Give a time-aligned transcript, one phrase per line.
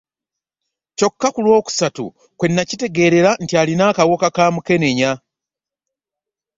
[0.97, 2.05] Kyokka ku lwokusatu
[2.37, 5.11] kwe nnakitegeerera nti alina akawuka ka Mukenenya